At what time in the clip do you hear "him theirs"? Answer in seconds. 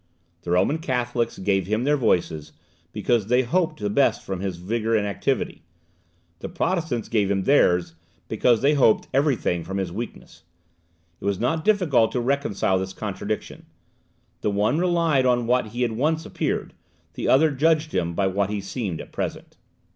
7.29-7.93